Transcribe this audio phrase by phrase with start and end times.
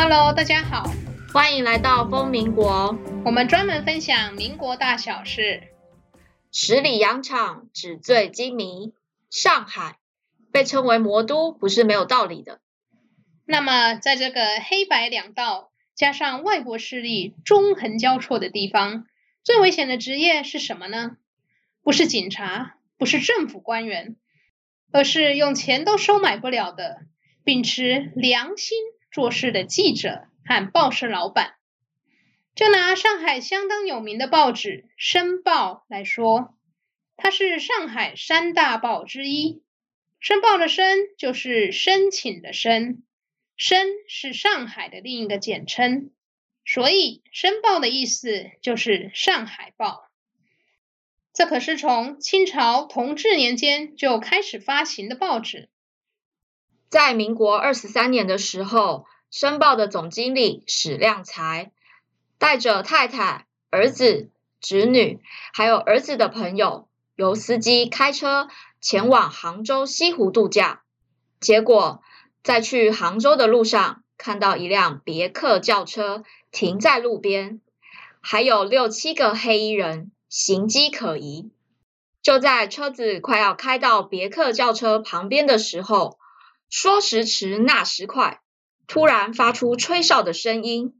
[0.00, 0.92] Hello，大家好，
[1.32, 2.96] 欢迎来到风民国。
[3.24, 5.64] 我们专门分享民国大小事。
[6.52, 8.92] 十里洋场，纸醉金迷。
[9.28, 9.98] 上海
[10.52, 12.60] 被称为魔都，不是没有道理的。
[13.44, 19.04] 那么，在这个黑白两道加上外国势力纵横交错的地方，
[19.42, 21.16] 最危险的职业是什么呢？
[21.82, 24.14] 不是警察，不是政府官员，
[24.92, 27.00] 而是用钱都收买不了的，
[27.42, 28.78] 秉持良心
[29.10, 31.54] 做事的记者和报社老板。
[32.54, 36.56] 就拿上海相当有名的报纸《申报》来说，
[37.16, 39.62] 它是上海三大报之一。
[40.18, 43.04] 申报的“申”就是申请的“申
[43.56, 46.10] ”，“申”是上海的另一个简称，
[46.64, 50.10] 所以《申报》的意思就是上海报。
[51.32, 55.68] 这可是从清朝同治年间就开始发行的报纸。
[56.90, 59.06] 在民国二十三年的时候，
[59.36, 61.70] 《申报》的总经理史量才
[62.38, 64.30] 带着太太、儿子、
[64.60, 65.20] 侄女，
[65.52, 68.48] 还有儿子的朋友，由司机开车
[68.80, 70.82] 前往杭州西湖度假。
[71.40, 72.02] 结果
[72.42, 77.60] 在去杭州的路上，看到一辆别克轿车停在路边，
[78.20, 80.10] 还有六七个黑衣人。
[80.30, 81.50] 形迹可疑，
[82.20, 86.18] 就在车子快要开到别克轿车旁边的时候，
[86.70, 88.40] 说时迟，那时快，
[88.86, 90.94] 突然发出吹哨的声音。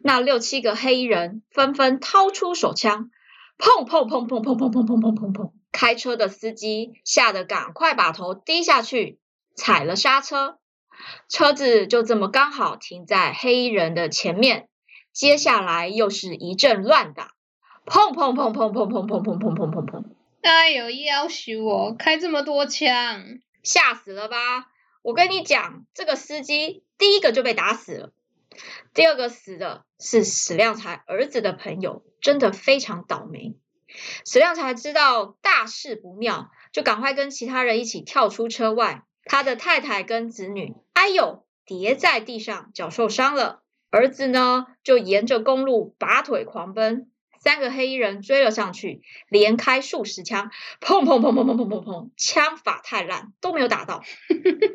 [0.00, 3.10] 那六七个黑衣人纷纷掏出手枪，
[3.58, 5.52] 砰砰砰砰砰砰砰砰砰砰砰！
[5.70, 9.18] 开车的司机吓得赶快把头低下去，
[9.54, 10.58] 踩了刹车，
[11.28, 14.68] 车子就这么刚好停在黑衣人的前面。
[15.12, 17.32] 接下来又是一阵乱打。
[17.86, 20.04] 砰砰砰砰砰砰砰砰砰砰砰砰！
[20.42, 21.94] 哎呦，要死我！
[21.94, 24.66] 开这么多枪，吓死了吧？
[25.04, 28.12] 我跟你讲，这个司机第一个就被打死了，
[28.94, 33.54] 第二个死的是史量才儿子的朋友，真的非常倒霉。
[34.24, 39.04] 史量才知道大事不妙，就赶快跟其他人一起跳出车外。
[39.26, 43.62] 他的太太跟子女，哎呦，跌在地上，脚受伤了。
[43.90, 47.10] 儿子呢，就沿着公路拔腿狂奔。
[47.44, 50.50] 三个黑衣人追了上去，连开数十枪，
[50.80, 54.02] 砰砰砰砰砰砰砰砰，枪法太烂，都没有打到。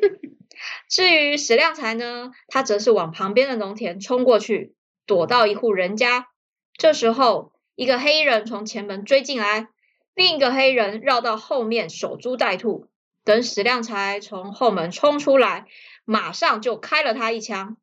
[0.88, 6.28] 至于史亮才呢，他则是往旁边的农田冲过去，躲到一户人家。
[6.74, 9.66] 这时候，一个黑衣人从前门追进来，
[10.14, 12.86] 另一个黑人绕到后面守株待兔，
[13.24, 15.66] 等史亮才从后门冲出来，
[16.04, 17.76] 马上就开了他一枪。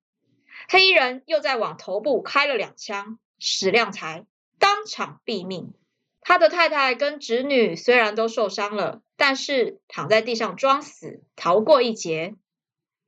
[0.69, 4.25] 黑衣人又再往头部开了两枪，史亮才。
[4.59, 5.73] 当场毙命，
[6.21, 12.35] 他的太太跟侄女虽然都受伤了，但是躺在地上装死，逃过一劫。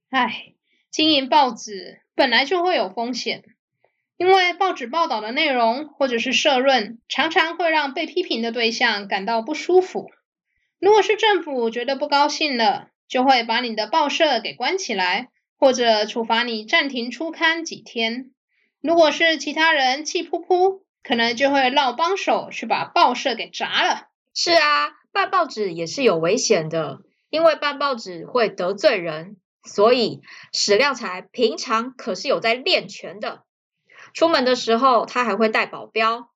[0.10, 0.54] 唉，
[0.90, 3.44] 经营报纸本来就会有风险，
[4.18, 10.10] 因为报纸报道的内容或者是社论，常常会让被批评的对象感到不舒服。
[10.80, 18.32] 如果是政府觉得不高兴了，就会把你的报社给关起来，或者处罚你暂停出刊几天。
[18.82, 20.84] 如果是其他人气扑扑。
[21.04, 24.08] 可能就会落帮手去把报社给砸了。
[24.34, 27.00] 是啊，办报纸也是有危险的，
[27.30, 29.38] 因为办报纸会得罪人。
[29.66, 30.22] 所以
[30.54, 33.44] 史量才平常可是有在练拳的。
[34.14, 36.30] 出门的时候，他还会带保镖，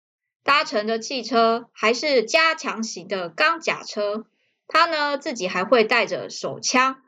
[0.43, 4.25] 搭乘的汽车还是加强型的钢甲车。
[4.67, 7.01] 他呢，自己还会带着手枪。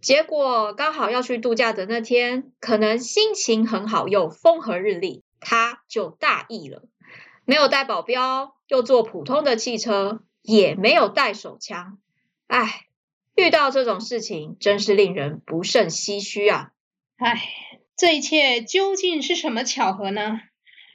[0.00, 5.24] 结果刚好要去度假的那天，可能心情很好，又风和日丽。
[5.40, 6.82] 他就大意了，
[7.44, 11.98] 没有带保镖，又坐普通的汽车，也没有带手枪。
[12.46, 12.86] 唉，
[13.34, 16.70] 遇到这种事情真是令人不胜唏嘘啊！
[17.16, 17.42] 唉，
[17.96, 20.40] 这一切究竟是什么巧合呢？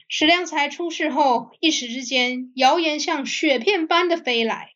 [0.08, 4.74] 史量才出事后，一时之间谣言像雪片般的飞来，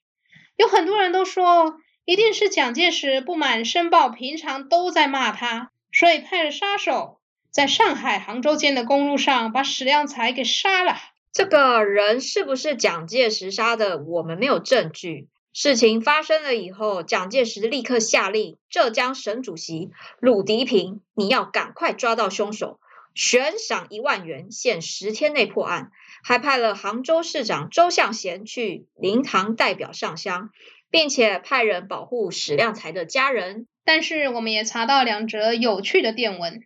[0.56, 7.17] 有很多人都说，一定是蒋介石不满《申报》平常都在骂他，所以派了杀手。
[7.58, 10.94] 在上海、杭州间的公路上，把史量才给杀了。
[11.32, 13.98] 这个人是不是蒋介石杀的？
[13.98, 15.26] 我们没有证据。
[15.52, 19.90] 事情发生了以后，蒋介石立刻下令，浙江省主席
[20.20, 22.78] 鲁涤平，你要赶快抓到凶手，
[23.12, 25.90] 悬赏一万元，限十天内破案。
[26.22, 30.50] 还派了杭州市长周向贤去灵堂代表上香，
[30.92, 33.66] 并且派人保护史量才的家人。
[33.84, 36.62] 但是，我们也查到两则有趣的电文。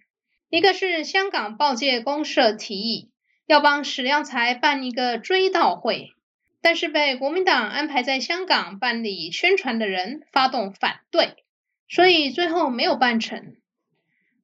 [0.52, 3.10] 一个是香港报界公社提议
[3.46, 6.10] 要帮史量才办一个追悼会，
[6.60, 11.42] 但是被国民党安排在香港办理宣传的人发动反对，
[11.88, 13.56] 所以最后没有办成。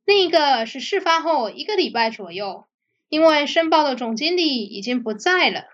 [0.07, 2.65] 另一个是事发后一个礼拜左右，
[3.11, 5.67] 因为申报的总经理已经不在了，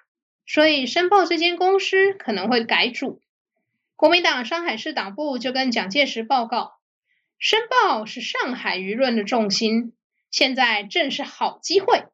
[0.48, 3.22] 所以申报这间公司可能会改组。
[3.94, 6.72] 国民党上海市党部就跟蒋介石报告，
[7.38, 9.92] 申报是上海舆论的重心，
[10.34, 12.06] 现在正是好机会，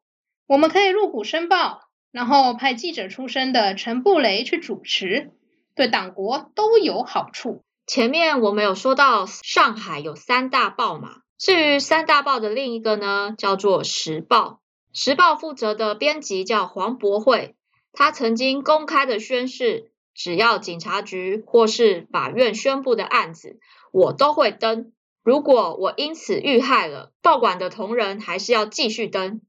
[0.45, 5.31] 我们可以入股申报，然后派记者出身的陈布雷去主持，
[5.73, 7.63] 对党国都有好处。
[7.87, 14.61] 前面我们有说到上海有三大报嘛，至于三大报的另一个呢，叫做《时报》。
[15.03, 17.55] 《时报》负责的编辑叫黄伯惠，
[17.91, 23.59] 他曾经公开的宣誓，只要警察局或是法院宣布的案子，
[23.91, 24.91] 我都会登。
[25.23, 29.41] 如果我因此遇害了，报馆的同仁还是要继续登。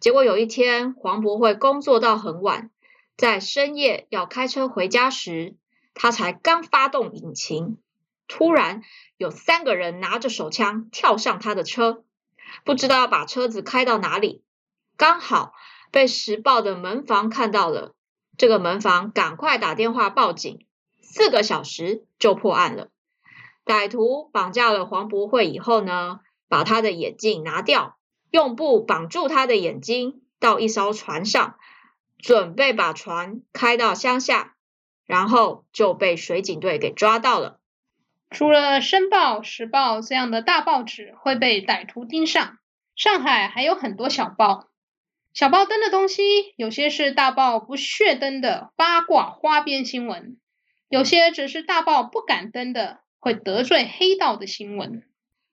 [0.00, 2.70] 结果有一天，黄伯惠工作到很晚，
[3.16, 5.54] 在深夜要开车回家时，
[5.94, 7.78] 他才刚发动引擎，
[8.26, 8.82] 突然
[9.16, 12.02] 有三个人拿着手枪跳上他的车，
[12.64, 14.42] 不知道要把车子开到哪里。
[14.96, 15.52] 刚好
[15.92, 17.94] 被时报的门房看到了，
[18.36, 20.66] 这个门房赶快打电话报警，
[21.00, 22.88] 四个小时就破案了。
[23.64, 27.96] 歹徒绑架了黄伯惠以后呢，把他的眼镜拿掉，
[28.30, 31.56] 用布绑住他的眼睛，到一艘船上，
[32.18, 34.54] 准备把船开到乡下。
[35.04, 37.58] 然后就被水警队给抓到了。
[38.30, 42.56] 除了《申报》《时报》这样的大报纸会被歹徒盯上，
[42.94, 44.68] 上海还有很多小报。
[45.34, 50.38] 小报登的东西，有些是大报不屑登的八卦花边新闻，
[50.88, 55.04] 有些只是大报不敢登的会得罪黑道的新闻。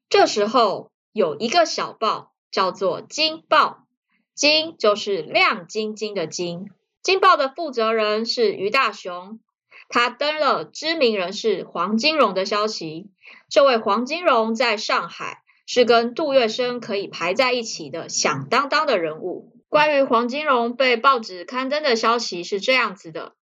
[0.10, 3.86] 这时候有一个小报叫做《金报》，
[4.34, 6.72] 金就是亮晶晶的晶。
[7.04, 9.40] 金报的负责人是于大雄，
[9.88, 13.12] 他登了知名人士黄金荣的消息。
[13.50, 19.54] 这位黄金荣在上海是跟杜月笙可以排在一起的响当当的人物。
[19.68, 23.36] 关于黄金荣被报纸刊登的消息是这样子的：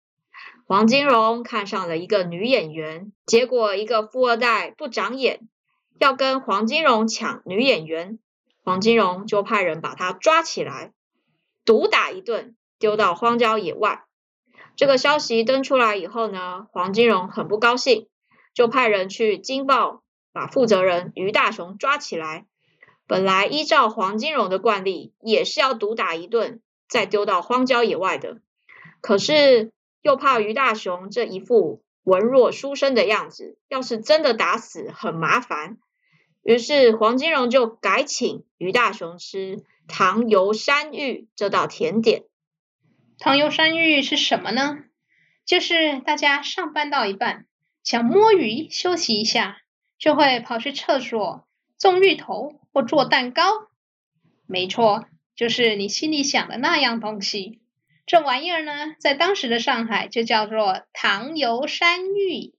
[0.68, 5.48] 黄金荣看上了一个女演员，结果一个富二代不长眼，
[6.00, 8.20] 要跟黄金荣抢女演员，
[8.64, 10.92] 黄金荣就派人把他抓起来，
[11.66, 12.56] 毒打一顿。
[12.78, 14.04] 丢到荒郊野外。
[14.76, 18.10] 这个消息登出来以后呢，黄金荣很不高兴，
[18.54, 20.04] 就派人去京报
[20.34, 22.46] 把负责人于大雄抓起来。
[23.08, 28.42] 本来依照黄金荣的惯例，也是要毒打一顿，再丢到荒郊野外的。
[29.00, 29.72] 可是
[30.06, 35.80] 又怕于大雄这一副文弱书生的样子，要是真的打死很麻烦。
[36.44, 42.26] 于是黄金荣就改请于大雄吃糖油山芋这道甜点。
[43.18, 44.78] 糖油山芋是什么呢？
[45.44, 47.48] 就是大家上班到一半，
[47.84, 49.58] 想摸鱼休息一下，
[49.98, 51.48] 就会跑去厕所
[51.80, 53.42] 种芋头或做蛋糕。
[54.46, 57.60] 没错，就是你心里想的那样东西。
[58.06, 62.54] 这玩意儿呢，在当时的上海就叫做糖油山芋。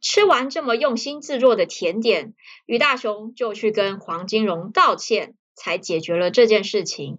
[0.00, 2.34] 吃完这么用心制作的甜点，
[2.66, 7.18] 于大雄就去跟黄金荣道歉，才解决了这件事情。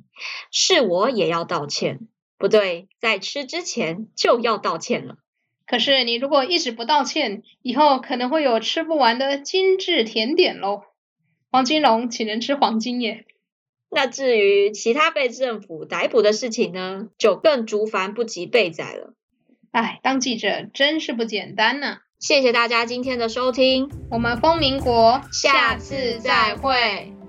[0.51, 2.07] 是我也要道歉。
[2.37, 5.17] 不对，在吃之前就要道歉了。
[5.67, 10.83] 可是你如果一直不道歉，以后可能会有吃不完的精致甜点喽。
[11.51, 13.25] 黄金荣岂能吃黄金耶？
[13.91, 19.13] 那至于其他被政府逮捕的事情呢，就更竹繁不及被宰了。
[19.71, 21.97] 哎，当记者真是不简单呢。
[22.19, 27.20] 谢谢大家今天的收听，我们风民国下次再会。